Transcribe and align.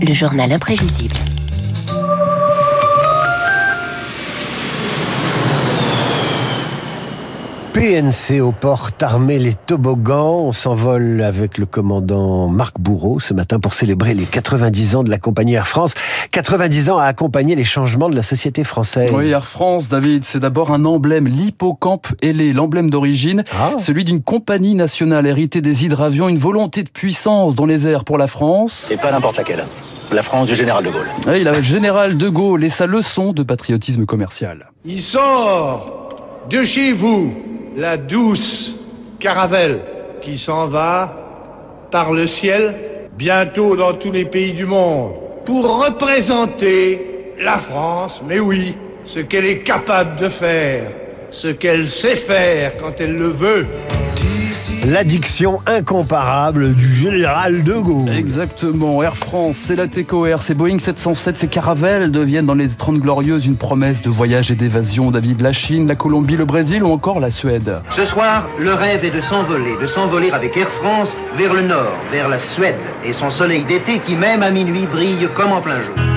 Le 0.00 0.12
journal 0.12 0.52
imprévisible. 0.52 1.16
PNC 7.72 8.42
aux 8.42 8.52
portes 8.52 9.02
armées 9.02 9.38
les 9.38 9.54
toboggans. 9.54 10.42
On 10.44 10.52
s'envole 10.52 11.22
avec 11.22 11.56
le 11.56 11.64
commandant 11.64 12.48
Marc 12.48 12.78
Bourreau 12.78 13.18
ce 13.18 13.32
matin 13.32 13.60
pour 13.60 13.72
célébrer 13.72 14.12
les 14.12 14.26
90 14.26 14.96
ans 14.96 15.02
de 15.02 15.08
la 15.08 15.16
compagnie 15.16 15.54
Air 15.54 15.66
France. 15.66 15.94
90 16.32 16.90
ans 16.90 16.98
à 16.98 17.04
accompagner 17.04 17.56
les 17.56 17.64
changements 17.64 18.10
de 18.10 18.14
la 18.14 18.22
société 18.22 18.62
française. 18.62 19.10
Oui, 19.14 19.30
Air 19.30 19.46
France, 19.46 19.88
David, 19.88 20.22
c'est 20.24 20.38
d'abord 20.38 20.70
un 20.70 20.84
emblème, 20.84 21.26
l'hippocampe 21.26 22.08
ailé, 22.20 22.52
l'emblème 22.52 22.90
d'origine, 22.90 23.42
ah. 23.58 23.70
celui 23.78 24.04
d'une 24.04 24.22
compagnie 24.22 24.74
nationale 24.74 25.26
héritée 25.26 25.62
des 25.62 25.86
hydravions, 25.86 26.28
une 26.28 26.38
volonté 26.38 26.82
de 26.82 26.90
puissance 26.90 27.54
dans 27.54 27.66
les 27.66 27.86
airs 27.86 28.04
pour 28.04 28.18
la 28.18 28.26
France. 28.26 28.90
Et 28.90 28.98
pas 28.98 29.10
n'importe 29.10 29.38
laquelle. 29.38 29.64
La 30.12 30.22
France 30.22 30.48
du 30.48 30.54
général 30.54 30.84
de 30.84 30.90
Gaulle. 30.90 31.08
Oui, 31.26 31.42
le 31.42 31.62
général 31.62 32.18
de 32.18 32.28
Gaulle 32.28 32.64
et 32.64 32.70
sa 32.70 32.86
leçon 32.86 33.32
de 33.32 33.42
patriotisme 33.42 34.04
commercial. 34.04 34.70
Il 34.84 35.00
sort 35.00 36.10
de 36.50 36.62
chez 36.64 36.92
vous 36.92 37.32
la 37.76 37.96
douce 37.96 38.74
caravelle 39.18 39.80
qui 40.20 40.38
s'en 40.38 40.68
va 40.68 41.12
par 41.90 42.12
le 42.12 42.26
ciel, 42.26 43.08
bientôt 43.16 43.76
dans 43.76 43.94
tous 43.94 44.12
les 44.12 44.24
pays 44.24 44.52
du 44.52 44.64
monde, 44.64 45.12
pour 45.44 45.84
représenter 45.84 47.34
la 47.40 47.58
France, 47.58 48.20
mais 48.26 48.40
oui, 48.40 48.74
ce 49.04 49.20
qu'elle 49.20 49.44
est 49.44 49.62
capable 49.62 50.20
de 50.20 50.28
faire, 50.28 50.90
ce 51.30 51.48
qu'elle 51.48 51.88
sait 51.88 52.16
faire 52.16 52.72
quand 52.80 53.00
elle 53.00 53.16
le 53.16 53.28
veut 53.28 53.66
l'addiction 54.84 55.60
incomparable 55.66 56.74
du 56.74 56.92
général 56.92 57.62
de 57.62 57.74
Gaulle. 57.74 58.10
Exactement. 58.10 59.02
Air 59.02 59.16
France, 59.16 59.56
c'est 59.56 59.76
la 59.76 59.84
Air, 60.26 60.42
c'est 60.42 60.54
Boeing 60.54 60.78
707, 60.78 61.36
c'est 61.38 61.46
Caravelle 61.46 62.10
deviennent 62.10 62.46
dans 62.46 62.54
les 62.54 62.68
30 62.68 62.98
glorieuses 62.98 63.46
une 63.46 63.56
promesse 63.56 64.02
de 64.02 64.10
voyage 64.10 64.50
et 64.50 64.54
d'évasion. 64.54 65.10
David, 65.10 65.40
la 65.40 65.52
Chine, 65.52 65.86
la 65.86 65.94
Colombie, 65.94 66.36
le 66.36 66.44
Brésil 66.44 66.82
ou 66.82 66.90
encore 66.90 67.20
la 67.20 67.30
Suède. 67.30 67.80
Ce 67.90 68.04
soir, 68.04 68.48
le 68.58 68.74
rêve 68.74 69.04
est 69.04 69.14
de 69.14 69.20
s'envoler, 69.20 69.76
de 69.80 69.86
s'envoler 69.86 70.30
avec 70.30 70.56
Air 70.56 70.68
France 70.68 71.16
vers 71.36 71.54
le 71.54 71.62
nord, 71.62 71.96
vers 72.10 72.28
la 72.28 72.38
Suède 72.38 72.76
et 73.04 73.12
son 73.12 73.30
soleil 73.30 73.64
d'été 73.64 73.98
qui 73.98 74.14
même 74.14 74.42
à 74.42 74.50
minuit 74.50 74.86
brille 74.86 75.28
comme 75.34 75.52
en 75.52 75.60
plein 75.60 75.80
jour. 75.80 76.11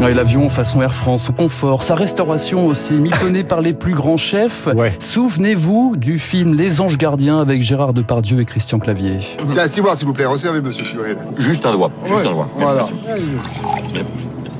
L'avion 0.00 0.50
façon 0.50 0.82
Air 0.82 0.92
France, 0.92 1.24
son 1.24 1.32
confort, 1.32 1.82
sa 1.82 1.94
restauration 1.94 2.66
aussi, 2.66 2.94
mitonnée 2.94 3.44
par 3.44 3.60
les 3.60 3.72
plus 3.72 3.94
grands 3.94 4.16
chefs. 4.16 4.68
Souvenez-vous 5.00 5.96
du 5.96 6.18
film 6.18 6.54
Les 6.54 6.80
Anges 6.80 6.98
Gardiens 6.98 7.40
avec 7.40 7.62
Gérard 7.62 7.94
Depardieu 7.94 8.40
et 8.40 8.44
Christian 8.44 8.78
Clavier. 8.78 9.18
Tiens, 9.50 9.66
s'il 9.66 9.82
vous 9.82 10.12
plaît, 10.12 10.26
resservez 10.26 10.60
monsieur 10.60 10.84
Turel. 10.84 11.16
Juste 11.38 11.64
un 11.66 11.72
doigt, 11.72 11.90
juste 12.04 12.26
un 12.26 12.32
doigt. 12.32 12.48
Voilà. 12.56 12.86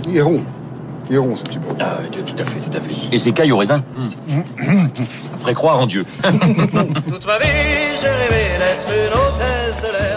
Il 0.08 0.16
est 0.16 0.22
rond. 0.22 0.40
Il 1.10 1.16
est 1.16 1.18
rond 1.18 1.36
ce 1.36 1.42
petit 1.42 1.58
bout. 1.58 1.76
Ah, 1.80 1.98
tout 2.12 2.42
à 2.42 2.44
fait, 2.46 2.58
tout 2.58 2.76
à 2.76 2.80
fait. 2.80 2.94
Et 3.12 3.18
ses 3.18 3.32
cailles 3.32 3.52
au 3.52 3.58
raisin 3.58 3.82
Ça 4.26 5.36
ferait 5.38 5.54
croire 5.54 5.78
en 5.80 5.86
Dieu. 5.86 6.04
Toute 6.22 7.26
ma 7.26 7.38
vie, 7.38 7.46
j'ai 8.00 8.08
rêvé 8.08 8.44
d'être 8.58 8.88
une. 8.88 9.13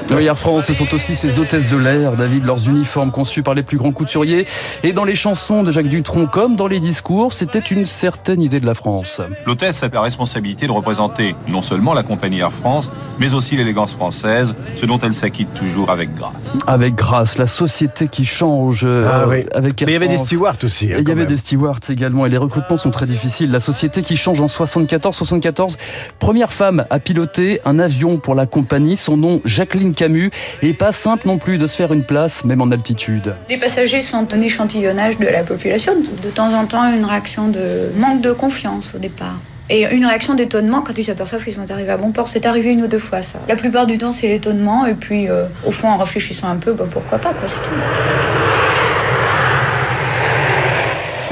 Oui, 0.10 0.26
Air 0.26 0.38
France, 0.38 0.66
ce 0.66 0.74
sont 0.74 0.94
aussi 0.94 1.16
ces 1.16 1.38
hôtesses 1.38 1.68
de 1.68 1.76
l'air, 1.76 2.14
David, 2.14 2.46
leurs 2.46 2.70
uniformes 2.70 3.12
conçus 3.12 3.44
par 3.44 3.54
les 3.54 3.62
plus 3.62 3.78
grands 3.78 3.92
couturiers. 3.92 4.48
Et 4.84 4.94
dans 4.94 5.04
les 5.04 5.16
chansons 5.16 5.64
de 5.64 5.72
Jacques 5.72 5.90
Dutronc, 5.90 6.28
comme 6.28 6.56
dans 6.56 6.68
les 6.68 6.80
discours, 6.80 7.34
c'était 7.34 7.60
une 7.60 7.86
certaine 7.86 8.42
idée 8.42 8.62
de 8.62 8.66
la 8.66 8.74
France. 8.74 9.22
L'hôtesse 9.46 9.84
a 9.84 9.90
la 9.90 10.02
responsabilité 10.02 10.66
de 10.66 10.72
représenter 10.72 11.36
non 11.50 11.62
seulement 11.62 11.94
la 11.94 12.04
compagnie 12.04 12.40
Air 12.40 12.54
France, 12.54 12.90
mais 13.20 13.34
aussi 13.34 13.58
l'élégance 13.58 13.96
française, 13.96 14.56
ce 14.76 14.86
dont 14.86 14.98
elle 15.00 15.14
s'acquitte 15.14 15.54
toujours 15.54 15.90
avec 15.90 16.16
grâce. 16.16 16.58
Avec 16.68 16.96
grâce, 16.96 17.38
la 17.38 17.48
société 17.48 18.08
qui 18.08 18.26
change. 18.26 18.86
Ah, 18.86 19.26
oui. 19.28 19.40
Euh, 19.40 19.58
avec 19.58 19.82
mais 19.82 19.88
il 19.88 19.94
y 19.94 19.98
avait 19.98 20.08
des 20.08 20.18
stewards 20.18 20.58
aussi. 20.64 20.94
Hein, 20.94 20.98
il 21.00 21.10
y 21.10 21.12
avait 21.12 21.26
des 21.26 21.38
stewards 21.38 21.80
également, 21.90 22.26
et 22.26 22.30
les 22.30 22.38
recrutements 22.38 22.78
sont 22.78 22.92
très 22.92 23.08
difficiles. 23.08 23.52
La 23.52 23.60
société 23.60 24.04
qui 24.04 24.16
change 24.16 24.40
en 24.40 24.48
74, 24.48 25.16
74, 25.16 25.76
première 26.18 26.54
femme 26.54 26.86
à 26.90 27.00
piloter 27.00 27.60
un 27.66 27.78
avion 27.78 28.18
pour 28.18 28.36
la 28.36 28.46
compagnie, 28.46 28.96
son 28.96 29.18
nom 29.18 29.42
Jacqueline 29.44 29.94
Camus. 29.98 30.30
Et 30.62 30.74
pas 30.74 30.94
simple 30.94 31.28
non 31.28 31.38
plus 31.38 31.58
de 31.58 31.68
se 31.68 31.76
faire 31.76 31.92
une 31.92 32.06
place, 32.06 32.46
même 32.46 32.62
en 32.62 32.72
altitude. 32.72 33.36
Les 33.50 33.58
passagers 33.58 34.02
sont 34.02 34.34
un 34.34 34.40
échantillonnage 34.40 35.18
de 35.18 35.26
la 35.26 35.44
population. 35.44 35.94
De 35.96 36.30
temps 36.30 36.54
en 36.54 36.66
temps, 36.66 36.84
une 36.94 37.04
réaction 37.04 37.50
de 37.50 37.92
manque 37.98 38.22
de 38.22 38.32
confiance 38.32 38.94
au 38.96 39.00
départ. 39.00 39.36
Et 39.70 39.84
une 39.94 40.06
réaction 40.06 40.34
d'étonnement 40.34 40.82
quand 40.82 40.98
ils 40.98 41.04
s'aperçoivent 41.04 41.44
qu'ils 41.44 41.54
sont 41.54 41.70
arrivés 41.70 41.92
à 41.92 41.98
bon 41.98 42.12
port. 42.12 42.30
C'est 42.30 42.46
arrivé 42.46 42.72
une 42.72 42.84
ou 42.84 42.88
deux 42.88 43.00
fois, 43.00 43.22
ça. 43.22 43.40
La 43.50 43.58
plupart 43.58 43.86
du 43.86 43.98
temps, 43.98 44.14
c'est 44.14 44.30
l'étonnement. 44.30 44.86
Et 44.86 44.94
puis, 44.94 45.30
euh, 45.30 45.46
au 45.66 45.72
fond, 45.72 45.90
en 45.90 45.98
réfléchissant 45.98 46.48
un 46.48 46.56
peu, 46.56 46.74
pourquoi 46.74 47.18
pas, 47.18 47.34
quoi, 47.34 47.48
c'est 47.48 47.62
tout. 47.62 47.76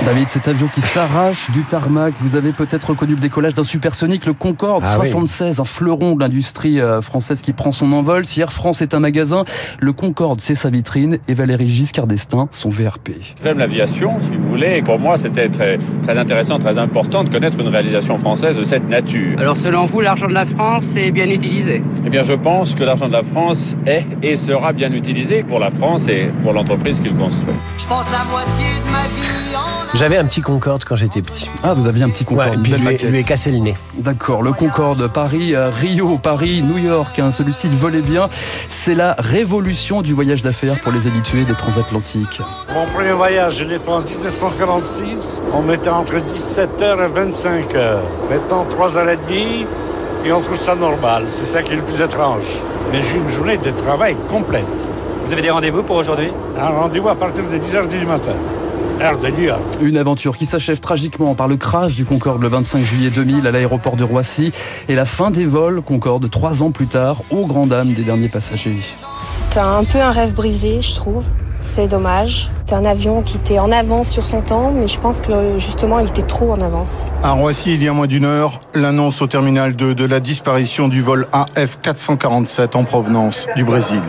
David, 0.05 0.29
cet 0.29 0.47
avion 0.47 0.67
qui 0.67 0.81
s'arrache 0.81 1.49
du 1.49 1.63
tarmac, 1.63 2.13
vous 2.19 2.35
avez 2.35 2.51
peut-être 2.51 2.91
reconnu 2.91 3.15
le 3.15 3.19
décollage 3.19 3.55
d'un 3.55 3.63
supersonique, 3.63 4.27
le 4.27 4.33
Concorde 4.33 4.85
76, 4.85 5.55
ah 5.57 5.61
un 5.63 5.65
fleuron 5.65 6.15
de 6.15 6.19
l'industrie 6.19 6.79
euh, 6.79 7.01
française 7.01 7.41
qui 7.41 7.53
prend 7.53 7.71
son 7.71 7.91
envol. 7.91 8.23
Si 8.23 8.39
Air 8.39 8.53
France 8.53 8.83
est 8.83 8.93
un 8.93 8.99
magasin, 8.99 9.45
le 9.79 9.93
Concorde 9.93 10.41
c'est 10.41 10.53
sa 10.53 10.69
vitrine 10.69 11.17
et 11.27 11.33
Valérie 11.33 11.69
Giscard 11.69 12.05
d'Estaing 12.05 12.47
son 12.51 12.69
VRP. 12.69 13.13
J'aime 13.43 13.57
l'aviation, 13.57 14.19
si 14.21 14.37
vous 14.37 14.47
voulez, 14.47 14.77
et 14.77 14.81
pour 14.83 14.99
moi 14.99 15.17
c'était 15.17 15.49
très, 15.49 15.79
très 16.05 16.17
intéressant, 16.17 16.59
très 16.59 16.77
important 16.77 17.23
de 17.23 17.29
connaître 17.29 17.59
une 17.59 17.67
réalisation 17.67 18.17
française 18.17 18.55
de 18.57 18.63
cette 18.63 18.87
nature. 18.87 19.39
Alors 19.39 19.57
selon 19.57 19.85
vous, 19.85 20.01
l'argent 20.01 20.27
de 20.27 20.33
la 20.33 20.45
France 20.45 20.95
est 20.95 21.11
bien 21.11 21.29
utilisé? 21.29 21.81
Eh 22.05 22.09
bien 22.09 22.23
je 22.23 22.33
pense 22.33 22.75
que 22.75 22.83
l'argent 22.83 23.07
de 23.07 23.13
la 23.13 23.23
France 23.23 23.75
est 23.87 24.05
et 24.21 24.35
sera 24.35 24.71
bien 24.71 24.91
utilisé 24.93 25.43
pour 25.43 25.59
la 25.59 25.71
France 25.71 26.07
et 26.07 26.29
pour 26.43 26.53
l'entreprise 26.53 26.99
qu'il 26.99 27.15
construit. 27.15 27.55
Je 27.79 27.85
pense 27.87 28.05
la 28.11 28.23
moitié 28.25 28.65
de 28.85 28.91
ma 28.91 29.03
vie 29.07 29.55
en 29.55 29.85
j'avais 29.95 30.17
un 30.17 30.25
petit 30.25 30.41
Concorde 30.41 30.83
quand 30.83 30.97
j'étais 30.97 31.21
petit. 31.21 31.49
Ah, 31.63 31.73
vous 31.73 31.87
aviez 31.87 32.03
un 32.03 32.09
petit 32.09 32.25
Concorde. 32.25 32.49
Ouais, 32.49 32.55
et 32.55 32.61
puis 32.61 32.73
lui, 32.73 33.11
lui 33.11 33.19
ai 33.19 33.23
cassé 33.23 33.49
le 33.49 33.59
nez. 33.59 33.75
D'accord, 33.93 34.43
le 34.43 34.51
Concorde, 34.51 35.07
Paris, 35.07 35.55
euh, 35.55 35.69
Rio, 35.69 36.17
Paris, 36.17 36.61
New 36.61 36.77
York, 36.77 37.17
hein, 37.17 37.31
celui-ci 37.31 37.69
volait 37.69 38.01
bien. 38.01 38.27
C'est 38.67 38.93
la 38.93 39.15
révolution 39.17 40.01
du 40.01 40.13
voyage 40.13 40.41
d'affaires 40.41 40.81
pour 40.81 40.91
les 40.91 41.07
habitués 41.07 41.45
des 41.45 41.53
transatlantiques. 41.53 42.41
Mon 42.73 42.85
premier 42.87 43.13
voyage, 43.13 43.59
je 43.59 43.63
l'ai 43.63 43.79
fait 43.79 43.89
en 43.89 44.01
1946. 44.01 45.41
On 45.53 45.61
mettait 45.61 45.87
entre 45.95 46.15
17h 46.15 46.67
et 46.81 47.31
25h. 47.31 47.99
Maintenant, 48.29 48.65
3h30 48.69 49.65
et 50.25 50.31
on 50.31 50.41
trouve 50.41 50.57
ça 50.57 50.75
normal. 50.75 51.23
C'est 51.27 51.45
ça 51.45 51.63
qui 51.63 51.73
est 51.73 51.77
le 51.77 51.81
plus 51.83 52.01
étrange. 52.01 52.59
Mais 52.91 53.01
j'ai 53.01 53.15
une 53.15 53.29
journée 53.29 53.57
de 53.57 53.71
travail 53.71 54.15
complète. 54.29 54.65
Vous 55.25 55.31
avez 55.31 55.41
des 55.41 55.51
rendez-vous 55.51 55.83
pour 55.83 55.95
aujourd'hui? 55.95 56.31
Un 56.59 56.67
rendez-vous 56.67 57.09
à 57.09 57.15
partir 57.15 57.43
de 57.43 57.55
10h 57.55 57.87
du 57.87 58.05
matin. 58.05 58.35
Une 59.81 59.97
aventure 59.97 60.37
qui 60.37 60.45
s'achève 60.45 60.79
tragiquement 60.79 61.35
par 61.35 61.47
le 61.47 61.57
crash 61.57 61.95
du 61.95 62.05
Concorde 62.05 62.41
le 62.41 62.47
25 62.47 62.79
juillet 62.79 63.09
2000 63.09 63.45
à 63.45 63.51
l'aéroport 63.51 63.97
de 63.97 64.03
Roissy 64.03 64.53
et 64.87 64.95
la 64.95 65.05
fin 65.05 65.31
des 65.31 65.45
vols 65.45 65.81
Concorde 65.81 66.29
trois 66.29 66.63
ans 66.63 66.71
plus 66.71 66.87
tard 66.87 67.21
au 67.29 67.45
grand 67.45 67.67
dam 67.67 67.93
des 67.93 68.03
derniers 68.03 68.29
passagers. 68.29 68.79
C'est 69.27 69.59
un 69.59 69.83
peu 69.83 69.99
un 69.99 70.11
rêve 70.11 70.33
brisé, 70.33 70.81
je 70.81 70.95
trouve. 70.95 71.25
C'est 71.61 71.87
dommage. 71.87 72.51
C'est 72.67 72.73
un 72.73 72.85
avion 72.85 73.21
qui 73.21 73.37
était 73.37 73.59
en 73.59 73.71
avance 73.71 74.09
sur 74.09 74.25
son 74.25 74.41
temps, 74.41 74.71
mais 74.75 74.87
je 74.87 74.97
pense 74.97 75.21
que 75.21 75.59
justement, 75.59 75.99
il 75.99 76.07
était 76.07 76.23
trop 76.23 76.51
en 76.51 76.59
avance. 76.61 77.11
À 77.21 77.33
Roissy, 77.33 77.75
il 77.75 77.83
y 77.83 77.87
a 77.87 77.93
moins 77.93 78.07
d'une 78.07 78.25
heure, 78.25 78.59
l'annonce 78.73 79.21
au 79.21 79.27
terminal 79.27 79.75
2 79.75 79.93
de 79.93 80.05
la 80.05 80.19
disparition 80.19 80.87
du 80.87 81.03
vol 81.03 81.27
AF 81.31 81.77
447 81.83 82.75
en 82.75 82.83
provenance 82.83 83.45
du 83.55 83.63
Brésil. 83.63 84.01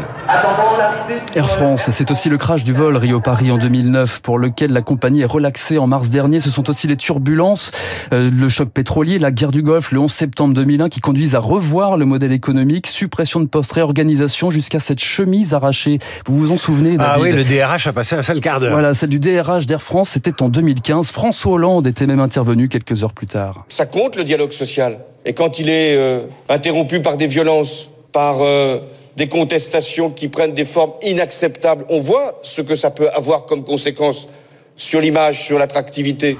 Air 1.35 1.51
France, 1.51 1.91
c'est 1.91 2.11
aussi 2.11 2.29
le 2.29 2.39
crash 2.39 2.65
du 2.65 2.73
vol 2.73 2.97
Rio-Paris 2.97 3.51
en 3.53 3.59
2009 3.59 4.21
pour 4.23 4.39
lequel 4.39 4.73
la 4.73 4.83
compagnie 4.83 5.21
est 5.21 5.27
relaxée 5.27 5.79
en 5.79 5.87
mars 5.87 6.09
dernier. 6.09 6.41
Ce 6.41 6.51
sont 6.51 6.69
aussi 6.71 6.87
les 6.87 6.97
turbulences, 6.97 7.71
euh, 8.13 8.31
le 8.31 8.49
choc 8.49 8.71
pétrolier, 8.71 9.19
la 9.19 9.31
guerre 9.31 9.53
du 9.53 9.63
Golfe 9.63 9.93
le 9.93 10.01
11 10.01 10.11
septembre 10.11 10.55
2001 10.55 10.89
qui 10.89 11.01
conduisent 11.01 11.35
à 11.35 11.39
revoir 11.39 11.97
le 11.97 12.07
modèle 12.07 12.33
économique, 12.33 12.87
suppression 12.87 13.41
de 13.41 13.47
postes, 13.47 13.73
réorganisation 13.73 14.51
jusqu'à 14.51 14.81
cette 14.81 15.01
chemise 15.01 15.55
arrachée. 15.55 15.99
Vous 16.27 16.37
vous 16.39 16.53
en 16.53 16.57
souvenez 16.57 16.97
Ah 16.99 17.19
oui, 17.21 17.33
le 17.33 17.45
DRH 17.45 17.87
a 17.87 17.93
passé 17.93 18.17
un 18.17 18.23
sale 18.23 18.41
quart 18.47 18.61
d'heure. 18.61 18.73
Voilà, 18.73 18.95
celle 18.95 19.11
du 19.11 19.19
DRH 19.19 19.67
d'Air 19.67 19.83
France, 19.83 20.11
c'était 20.11 20.43
en 20.43 20.49
2015. 20.49 21.11
François 21.11 21.53
Hollande 21.53 21.87
était 21.87 22.07
même 22.07 22.21
intervenu 22.21 22.69
quelques 22.69 23.03
heures 23.03 23.13
plus 23.13 23.27
tard. 23.27 23.65
Ça 23.69 23.87
compte 23.87 24.17
le 24.17 24.25
dialogue 24.25 24.53
social? 24.53 24.99
Et 25.25 25.33
quand 25.33 25.59
il 25.59 25.69
est 25.69 25.97
euh, 25.97 26.21
interrompu 26.49 27.01
par 27.01 27.17
des 27.17 27.27
violences, 27.27 27.89
par 28.13 28.37
euh, 28.41 28.79
des 29.17 29.29
contestations 29.29 30.11
qui 30.11 30.29
prennent 30.29 30.55
des 30.55 30.65
formes 30.65 30.93
inacceptables. 31.03 31.85
On 31.89 32.01
voit 32.01 32.35
ce 32.43 32.61
que 32.61 32.77
ça 32.77 32.91
peut 32.91 33.09
avoir 33.11 33.47
comme 33.47 33.65
conséquence 33.65 34.29
sur 34.77 35.01
l'image, 35.01 35.43
sur 35.43 35.59
l'attractivité. 35.59 36.37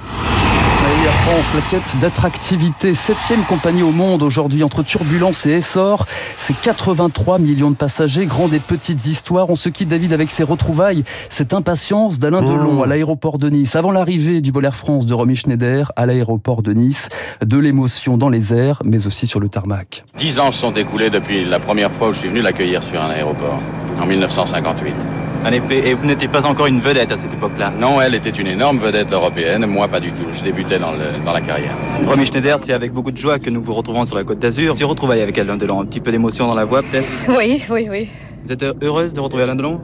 Air 0.87 1.13
France, 1.13 1.53
la 1.53 1.61
quête 1.69 1.99
d'attractivité, 1.99 2.93
septième 2.93 3.43
compagnie 3.43 3.83
au 3.83 3.91
monde 3.91 4.23
aujourd'hui 4.23 4.63
entre 4.63 4.83
turbulence 4.83 5.45
et 5.45 5.51
essor. 5.51 6.05
C'est 6.37 6.55
83 6.61 7.39
millions 7.39 7.71
de 7.71 7.75
passagers, 7.75 8.25
grandes 8.25 8.53
et 8.53 8.59
petites 8.59 9.05
histoires. 9.05 9.49
On 9.49 9.57
se 9.57 9.67
quitte 9.67 9.89
David 9.89 10.13
avec 10.13 10.31
ses 10.31 10.43
retrouvailles, 10.43 11.03
cette 11.29 11.53
impatience 11.53 12.19
d'Alain 12.19 12.41
Delon 12.41 12.83
à 12.83 12.87
l'aéroport 12.87 13.37
de 13.37 13.49
Nice. 13.49 13.75
Avant 13.75 13.91
l'arrivée 13.91 14.39
du 14.39 14.51
vol 14.51 14.63
Air 14.63 14.75
France 14.75 15.05
de 15.05 15.13
Romy 15.13 15.35
Schneider 15.35 15.91
à 15.97 16.05
l'aéroport 16.05 16.61
de 16.61 16.71
Nice, 16.71 17.09
de 17.45 17.57
l'émotion 17.57 18.17
dans 18.17 18.29
les 18.29 18.53
airs, 18.53 18.81
mais 18.85 19.07
aussi 19.07 19.27
sur 19.27 19.41
le 19.41 19.49
tarmac. 19.49 20.05
Dix 20.17 20.39
ans 20.39 20.53
sont 20.53 20.71
écoulés 20.71 21.09
depuis 21.09 21.43
la 21.43 21.59
première 21.59 21.91
fois 21.91 22.09
où 22.09 22.13
je 22.13 22.19
suis 22.19 22.29
venu 22.29 22.41
l'accueillir 22.41 22.81
sur 22.81 23.01
un 23.01 23.09
aéroport, 23.09 23.59
en 24.01 24.05
1958. 24.05 25.16
En 25.45 25.51
effet, 25.51 25.87
et 25.87 25.93
vous 25.93 26.05
n'étiez 26.05 26.27
pas 26.27 26.45
encore 26.45 26.65
une 26.67 26.81
vedette 26.81 27.11
à 27.11 27.15
cette 27.15 27.33
époque-là? 27.33 27.71
Non, 27.79 28.01
elle 28.01 28.15
était 28.15 28.31
une 28.31 28.47
énorme 28.47 28.79
vedette 28.79 29.13
européenne, 29.13 29.65
moi 29.65 29.87
pas 29.87 29.99
du 29.99 30.11
tout. 30.11 30.25
Je 30.33 30.43
débutais 30.43 30.77
dans, 30.79 30.91
le- 30.91 31.23
dans 31.25 31.31
la 31.31 31.39
carrière. 31.41 31.71
Romy 32.05 32.25
Schneider, 32.25 32.59
c'est 32.59 32.73
avec 32.73 32.91
beaucoup 32.91 33.11
de 33.11 33.17
joie 33.17 33.39
que 33.39 33.49
nous 33.49 33.61
vous 33.61 33.73
retrouvons 33.73 34.03
sur 34.03 34.15
la 34.17 34.23
côte 34.23 34.39
d'Azur. 34.39 34.75
Si 34.75 34.83
retrouvailles 34.83 35.21
avec 35.21 35.37
Alain 35.37 35.55
Delon, 35.55 35.79
un 35.81 35.85
petit 35.85 36.01
peu 36.01 36.11
d'émotion 36.11 36.47
dans 36.47 36.55
la 36.55 36.65
voix 36.65 36.81
peut-être? 36.81 37.07
Oui, 37.29 37.63
oui, 37.69 37.87
oui. 37.89 38.09
Vous 38.45 38.51
êtes 38.51 38.65
heureuse 38.81 39.13
de 39.13 39.19
retrouver 39.21 39.43
Alain 39.43 39.55
Delon? 39.55 39.79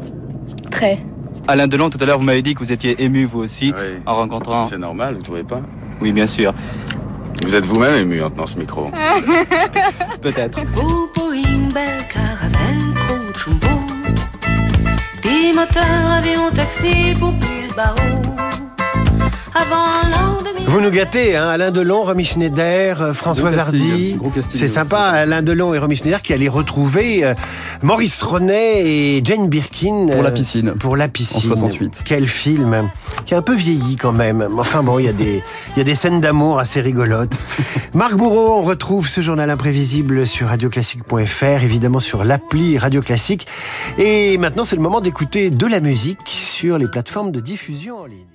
Très. 0.70 0.98
Alain 1.48 1.68
Delon, 1.68 1.90
tout 1.90 1.98
à 2.02 2.06
l'heure, 2.06 2.18
vous 2.20 2.26
m'avez 2.26 2.42
dit 2.42 2.56
que 2.56 2.60
vous 2.60 2.72
étiez 2.72 3.02
ému 3.02 3.26
vous 3.26 3.40
aussi 3.40 3.74
Oui. 3.78 4.00
en 4.06 4.16
rencontrant... 4.16 4.64
C'est 4.64 4.78
normal, 4.78 5.16
vous 5.16 5.22
trouvez 5.24 5.44
pas? 5.44 5.62
Oui, 6.02 6.12
bien 6.12 6.28
sûr. 6.28 6.54
Vous 7.44 7.56
êtes 7.56 7.66
vous-même 7.66 7.96
ému 7.96 8.22
en 8.22 8.30
tenant 8.30 8.46
ce 8.48 8.58
micro. 8.58 8.90
Peut-être. 10.22 10.60
Bimoteur, 15.44 16.10
avion, 16.10 16.52
taxi 16.52 17.14
pour 17.20 17.34
Bilbao. 17.34 18.23
Avant 19.56 20.10
l'an 20.10 20.42
2000. 20.44 20.64
Vous 20.66 20.82
nous 20.82 20.90
gâtez, 20.90 21.36
hein, 21.36 21.50
Alain 21.50 21.70
Delon, 21.70 22.04
Romy 22.04 22.26
Schneider, 22.26 23.02
euh, 23.02 23.14
Françoise 23.14 23.56
Gros 23.56 23.64
casting, 23.64 24.18
Hardy. 24.24 24.46
C'est 24.50 24.64
oui, 24.64 24.70
sympa, 24.70 25.00
Alain 25.00 25.44
Delon 25.44 25.74
et 25.76 25.78
Romy 25.78 25.96
Schneider 25.96 26.22
qui 26.24 26.34
allaient 26.34 26.48
retrouver 26.48 27.24
euh, 27.24 27.36
Maurice 27.84 28.24
Ronet 28.24 28.82
et 28.84 29.22
Jane 29.24 29.48
Birkin. 29.48 30.08
Pour 30.12 30.24
la 30.24 30.30
euh, 30.30 30.32
piscine. 30.32 30.72
Pour 30.72 30.98
la 30.98 31.08
piscine. 31.08 31.52
En 31.52 31.56
68. 31.56 32.02
Quel 32.06 32.28
film, 32.28 32.74
hein, 32.74 32.90
qui 33.26 33.36
a 33.36 33.38
un 33.38 33.42
peu 33.44 33.54
vieilli 33.54 33.96
quand 33.96 34.14
même. 34.14 34.48
Enfin 34.58 34.82
bon, 34.82 34.98
il 34.98 35.06
y 35.06 35.10
a 35.10 35.14
des, 35.14 35.44
il 35.76 35.78
y 35.78 35.82
a 35.82 35.86
des 35.86 35.96
scènes 35.96 36.20
d'amour 36.20 36.58
assez 36.58 36.82
rigolotes. 36.82 37.38
Marc 37.94 38.16
Bourreau, 38.16 38.58
on 38.58 38.62
retrouve 38.62 39.08
ce 39.08 39.22
journal 39.22 39.52
imprévisible 39.52 40.26
sur 40.26 40.48
radioclassique.fr, 40.48 41.64
évidemment 41.64 42.00
sur 42.00 42.24
l'appli 42.24 42.80
Radio 42.80 43.02
Classique. 43.02 43.46
Et 44.00 44.40
maintenant, 44.40 44.66
c'est 44.66 44.76
le 44.76 44.82
moment 44.82 45.02
d'écouter 45.02 45.52
de 45.52 45.68
la 45.68 45.80
musique 45.80 46.18
sur 46.26 46.80
les 46.80 46.88
plateformes 46.88 47.32
de 47.32 47.40
diffusion 47.40 48.00
en 48.00 48.06
ligne. 48.06 48.33